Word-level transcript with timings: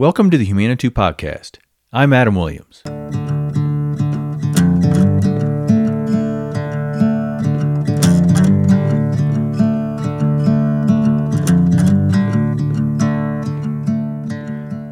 Welcome 0.00 0.30
to 0.30 0.38
the 0.38 0.46
Humanitou 0.46 0.88
Podcast. 0.88 1.58
I'm 1.92 2.14
Adam 2.14 2.34
Williams. 2.34 2.80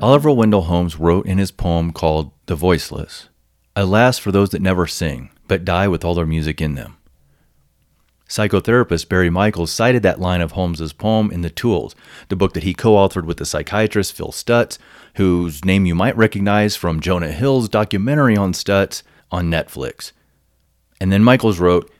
Oliver 0.00 0.30
Wendell 0.30 0.62
Holmes 0.62 1.00
wrote 1.00 1.26
in 1.26 1.38
his 1.38 1.50
poem 1.50 1.92
called 1.92 2.30
The 2.46 2.54
Voiceless 2.54 3.28
Alas 3.74 4.18
for 4.18 4.30
those 4.30 4.50
that 4.50 4.62
never 4.62 4.86
sing, 4.86 5.30
but 5.48 5.64
die 5.64 5.88
with 5.88 6.04
all 6.04 6.14
their 6.14 6.26
music 6.26 6.60
in 6.60 6.76
them. 6.76 6.96
Psychotherapist 8.32 9.10
Barry 9.10 9.28
Michels 9.28 9.70
cited 9.70 10.02
that 10.04 10.18
line 10.18 10.40
of 10.40 10.52
Holmes's 10.52 10.94
poem 10.94 11.30
in 11.30 11.42
The 11.42 11.50
Tools, 11.50 11.94
the 12.30 12.34
book 12.34 12.54
that 12.54 12.62
he 12.62 12.72
co 12.72 12.92
authored 12.92 13.26
with 13.26 13.36
the 13.36 13.44
psychiatrist 13.44 14.14
Phil 14.14 14.32
Stutz, 14.32 14.78
whose 15.16 15.66
name 15.66 15.84
you 15.84 15.94
might 15.94 16.16
recognize 16.16 16.74
from 16.74 17.00
Jonah 17.00 17.30
Hill's 17.30 17.68
documentary 17.68 18.34
on 18.34 18.54
Stutz 18.54 19.02
on 19.30 19.50
Netflix. 19.50 20.12
And 20.98 21.12
then 21.12 21.22
Michels 21.22 21.60
wrote, 21.60 21.92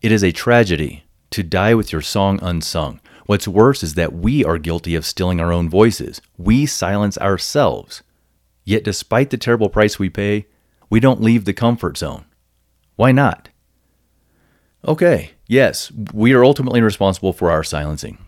It 0.00 0.10
is 0.10 0.24
a 0.24 0.32
tragedy 0.32 1.04
to 1.28 1.42
die 1.42 1.74
with 1.74 1.92
your 1.92 2.00
song 2.00 2.38
unsung. 2.40 2.98
What's 3.26 3.46
worse 3.46 3.82
is 3.82 3.92
that 3.92 4.14
we 4.14 4.42
are 4.42 4.56
guilty 4.56 4.94
of 4.94 5.04
stealing 5.04 5.38
our 5.38 5.52
own 5.52 5.68
voices. 5.68 6.22
We 6.38 6.64
silence 6.64 7.18
ourselves. 7.18 8.02
Yet, 8.64 8.84
despite 8.84 9.28
the 9.28 9.36
terrible 9.36 9.68
price 9.68 9.98
we 9.98 10.08
pay, 10.08 10.46
we 10.88 10.98
don't 10.98 11.20
leave 11.20 11.44
the 11.44 11.52
comfort 11.52 11.98
zone. 11.98 12.24
Why 12.96 13.12
not? 13.12 13.50
Okay, 14.86 15.30
yes, 15.46 15.90
we 16.12 16.34
are 16.34 16.44
ultimately 16.44 16.82
responsible 16.82 17.32
for 17.32 17.50
our 17.50 17.64
silencing 17.64 18.18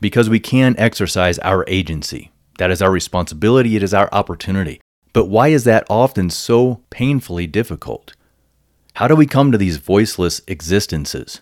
because 0.00 0.28
we 0.28 0.40
can 0.40 0.74
exercise 0.76 1.38
our 1.38 1.64
agency. 1.68 2.32
That 2.58 2.72
is 2.72 2.82
our 2.82 2.90
responsibility, 2.90 3.76
it 3.76 3.82
is 3.82 3.94
our 3.94 4.08
opportunity. 4.12 4.80
But 5.12 5.26
why 5.26 5.48
is 5.48 5.62
that 5.64 5.86
often 5.88 6.30
so 6.30 6.82
painfully 6.90 7.46
difficult? 7.46 8.14
How 8.94 9.06
do 9.06 9.14
we 9.14 9.26
come 9.26 9.52
to 9.52 9.58
these 9.58 9.76
voiceless 9.76 10.42
existences? 10.48 11.40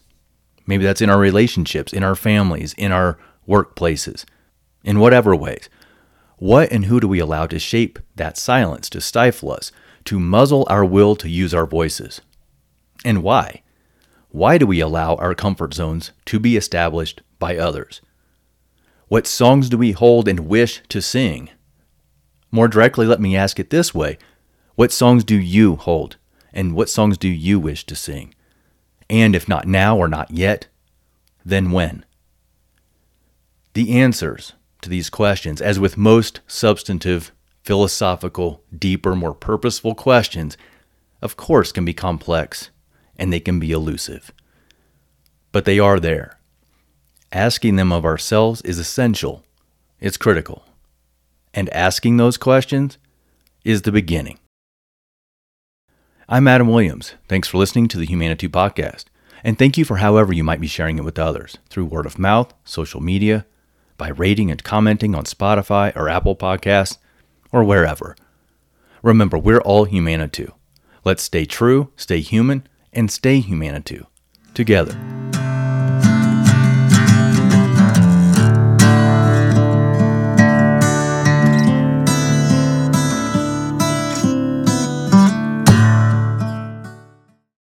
Maybe 0.66 0.84
that's 0.84 1.00
in 1.00 1.08
our 1.08 1.18
relationships, 1.18 1.94
in 1.94 2.04
our 2.04 2.14
families, 2.14 2.74
in 2.74 2.92
our 2.92 3.18
workplaces, 3.48 4.26
in 4.84 5.00
whatever 5.00 5.34
ways. 5.34 5.70
What 6.36 6.70
and 6.70 6.84
who 6.84 7.00
do 7.00 7.08
we 7.08 7.20
allow 7.20 7.46
to 7.46 7.58
shape 7.58 7.98
that 8.16 8.36
silence, 8.36 8.90
to 8.90 9.00
stifle 9.00 9.50
us, 9.50 9.72
to 10.04 10.20
muzzle 10.20 10.66
our 10.68 10.84
will 10.84 11.16
to 11.16 11.28
use 11.28 11.54
our 11.54 11.66
voices? 11.66 12.20
And 13.02 13.22
why? 13.22 13.62
Why 14.32 14.56
do 14.56 14.66
we 14.66 14.80
allow 14.80 15.16
our 15.16 15.34
comfort 15.34 15.74
zones 15.74 16.12
to 16.24 16.38
be 16.38 16.56
established 16.56 17.20
by 17.38 17.58
others? 17.58 18.00
What 19.08 19.26
songs 19.26 19.68
do 19.68 19.76
we 19.76 19.92
hold 19.92 20.26
and 20.26 20.48
wish 20.48 20.80
to 20.88 21.02
sing? 21.02 21.50
More 22.50 22.66
directly, 22.66 23.04
let 23.04 23.20
me 23.20 23.36
ask 23.36 23.60
it 23.60 23.68
this 23.68 23.94
way 23.94 24.16
What 24.74 24.90
songs 24.90 25.22
do 25.22 25.38
you 25.38 25.76
hold, 25.76 26.16
and 26.50 26.74
what 26.74 26.88
songs 26.88 27.18
do 27.18 27.28
you 27.28 27.60
wish 27.60 27.84
to 27.84 27.94
sing? 27.94 28.34
And 29.10 29.36
if 29.36 29.50
not 29.50 29.68
now 29.68 29.98
or 29.98 30.08
not 30.08 30.30
yet, 30.30 30.66
then 31.44 31.70
when? 31.70 32.06
The 33.74 34.00
answers 34.00 34.54
to 34.80 34.88
these 34.88 35.10
questions, 35.10 35.60
as 35.60 35.78
with 35.78 35.98
most 35.98 36.40
substantive, 36.46 37.32
philosophical, 37.62 38.64
deeper, 38.74 39.14
more 39.14 39.34
purposeful 39.34 39.94
questions, 39.94 40.56
of 41.20 41.36
course, 41.36 41.70
can 41.70 41.84
be 41.84 41.92
complex 41.92 42.70
and 43.16 43.32
they 43.32 43.40
can 43.40 43.58
be 43.58 43.72
elusive. 43.72 44.32
But 45.52 45.64
they 45.64 45.78
are 45.78 46.00
there. 46.00 46.38
Asking 47.30 47.76
them 47.76 47.92
of 47.92 48.04
ourselves 48.04 48.62
is 48.62 48.78
essential, 48.78 49.44
it's 50.00 50.16
critical. 50.16 50.64
And 51.54 51.68
asking 51.70 52.16
those 52.16 52.36
questions 52.36 52.98
is 53.64 53.82
the 53.82 53.92
beginning. 53.92 54.38
I'm 56.28 56.48
Adam 56.48 56.68
Williams. 56.68 57.14
Thanks 57.28 57.48
for 57.48 57.58
listening 57.58 57.88
to 57.88 57.98
the 57.98 58.06
Humanitou 58.06 58.48
Podcast. 58.48 59.04
And 59.44 59.58
thank 59.58 59.76
you 59.76 59.84
for 59.84 59.96
however 59.96 60.32
you 60.32 60.44
might 60.44 60.60
be 60.60 60.66
sharing 60.66 60.98
it 60.98 61.04
with 61.04 61.18
others 61.18 61.58
through 61.68 61.86
word 61.86 62.06
of 62.06 62.18
mouth, 62.18 62.54
social 62.64 63.00
media, 63.00 63.44
by 63.98 64.08
rating 64.08 64.50
and 64.50 64.64
commenting 64.64 65.14
on 65.14 65.24
Spotify 65.24 65.94
or 65.94 66.08
Apple 66.08 66.36
Podcasts, 66.36 66.98
or 67.50 67.62
wherever. 67.64 68.16
Remember, 69.02 69.36
we're 69.36 69.60
all 69.60 69.86
Humanitou. 69.86 70.52
Let's 71.04 71.22
stay 71.22 71.44
true, 71.44 71.90
stay 71.96 72.20
human, 72.20 72.66
and 72.92 73.10
stay 73.10 73.40
Humanitou 73.40 74.06
together. 74.54 75.21